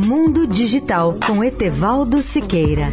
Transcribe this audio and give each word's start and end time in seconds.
Mundo 0.00 0.46
Digital 0.46 1.18
com 1.26 1.42
Etevaldo 1.42 2.22
Siqueira. 2.22 2.86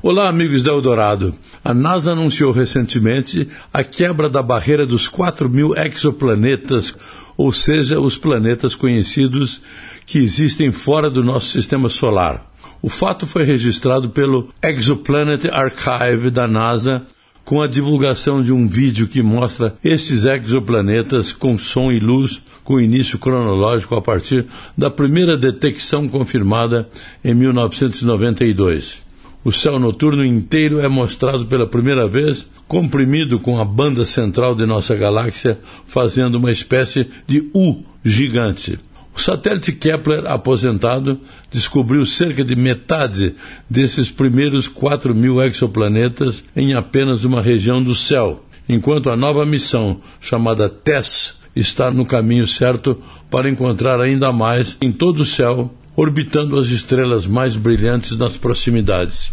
Olá, 0.00 0.28
amigos 0.28 0.62
da 0.62 0.70
Eldorado. 0.70 1.34
A 1.64 1.74
NASA 1.74 2.12
anunciou 2.12 2.52
recentemente 2.52 3.48
a 3.74 3.82
quebra 3.82 4.30
da 4.30 4.44
barreira 4.44 4.86
dos 4.86 5.08
4 5.08 5.50
mil 5.50 5.74
exoplanetas, 5.76 6.96
ou 7.36 7.52
seja, 7.52 7.98
os 7.98 8.16
planetas 8.16 8.76
conhecidos 8.76 9.60
que 10.06 10.20
existem 10.20 10.70
fora 10.70 11.10
do 11.10 11.24
nosso 11.24 11.46
sistema 11.46 11.88
solar. 11.88 12.48
O 12.80 12.88
fato 12.88 13.26
foi 13.26 13.42
registrado 13.42 14.10
pelo 14.10 14.50
Exoplanet 14.62 15.50
Archive 15.50 16.30
da 16.30 16.46
NASA 16.46 17.04
com 17.44 17.60
a 17.60 17.66
divulgação 17.66 18.42
de 18.42 18.52
um 18.52 18.66
vídeo 18.66 19.08
que 19.08 19.22
mostra 19.22 19.74
esses 19.84 20.24
exoplanetas 20.24 21.32
com 21.32 21.58
som 21.58 21.90
e 21.90 21.98
luz 21.98 22.42
com 22.64 22.80
início 22.80 23.18
cronológico 23.18 23.94
a 23.96 24.02
partir 24.02 24.46
da 24.76 24.90
primeira 24.90 25.36
detecção 25.36 26.08
confirmada 26.08 26.88
em 27.24 27.34
1992. 27.34 29.02
O 29.44 29.50
céu 29.50 29.76
noturno 29.78 30.24
inteiro 30.24 30.78
é 30.78 30.86
mostrado 30.86 31.46
pela 31.46 31.66
primeira 31.66 32.06
vez 32.06 32.48
comprimido 32.68 33.40
com 33.40 33.58
a 33.58 33.64
banda 33.64 34.04
central 34.04 34.54
de 34.54 34.64
nossa 34.64 34.94
galáxia, 34.94 35.58
fazendo 35.84 36.36
uma 36.36 36.52
espécie 36.52 37.08
de 37.26 37.50
U 37.52 37.82
gigante. 38.04 38.78
Satélite 39.22 39.70
Kepler 39.72 40.26
aposentado 40.26 41.20
descobriu 41.48 42.04
cerca 42.04 42.44
de 42.44 42.56
metade 42.56 43.36
desses 43.70 44.10
primeiros 44.10 44.66
4 44.66 45.14
mil 45.14 45.40
exoplanetas 45.40 46.44
em 46.56 46.74
apenas 46.74 47.22
uma 47.22 47.40
região 47.40 47.80
do 47.80 47.94
céu, 47.94 48.44
enquanto 48.68 49.10
a 49.10 49.16
nova 49.16 49.46
missão, 49.46 50.00
chamada 50.20 50.68
TESS, 50.68 51.40
está 51.54 51.88
no 51.90 52.04
caminho 52.04 52.48
certo 52.48 53.00
para 53.30 53.48
encontrar 53.48 54.00
ainda 54.00 54.32
mais 54.32 54.76
em 54.82 54.90
todo 54.90 55.20
o 55.20 55.24
céu, 55.24 55.72
orbitando 55.94 56.58
as 56.58 56.68
estrelas 56.68 57.24
mais 57.24 57.54
brilhantes 57.54 58.16
nas 58.16 58.36
proximidades. 58.36 59.32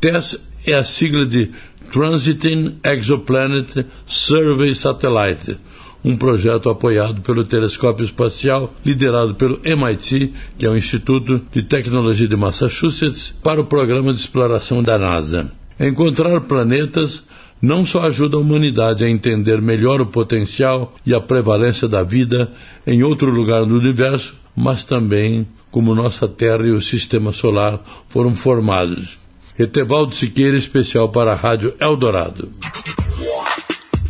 TESS 0.00 0.46
é 0.64 0.74
a 0.74 0.84
sigla 0.84 1.26
de 1.26 1.50
Transiting 1.90 2.76
Exoplanet 2.84 3.84
Survey 4.06 4.74
Satellite 4.74 5.58
um 6.04 6.16
projeto 6.16 6.68
apoiado 6.68 7.22
pelo 7.22 7.44
telescópio 7.44 8.04
espacial 8.04 8.74
liderado 8.84 9.34
pelo 9.34 9.58
MIT, 9.64 10.32
que 10.58 10.66
é 10.66 10.70
o 10.70 10.76
Instituto 10.76 11.40
de 11.50 11.62
Tecnologia 11.62 12.28
de 12.28 12.36
Massachusetts, 12.36 13.34
para 13.42 13.60
o 13.60 13.64
programa 13.64 14.12
de 14.12 14.18
exploração 14.18 14.82
da 14.82 14.98
NASA. 14.98 15.50
Encontrar 15.80 16.40
planetas 16.42 17.24
não 17.60 17.84
só 17.86 18.02
ajuda 18.02 18.36
a 18.36 18.40
humanidade 18.40 19.04
a 19.04 19.08
entender 19.08 19.60
melhor 19.62 20.00
o 20.00 20.06
potencial 20.06 20.94
e 21.06 21.14
a 21.14 21.20
prevalência 21.20 21.88
da 21.88 22.02
vida 22.02 22.52
em 22.86 23.02
outro 23.02 23.30
lugar 23.30 23.64
do 23.64 23.74
universo, 23.74 24.34
mas 24.54 24.84
também 24.84 25.46
como 25.70 25.94
nossa 25.94 26.28
Terra 26.28 26.66
e 26.66 26.70
o 26.70 26.80
Sistema 26.80 27.32
Solar 27.32 27.80
foram 28.08 28.34
formados. 28.34 29.18
Etevaldo 29.58 30.14
Siqueira, 30.14 30.56
especial 30.56 31.08
para 31.08 31.32
a 31.32 31.36
Rádio 31.36 31.74
Eldorado. 31.80 32.50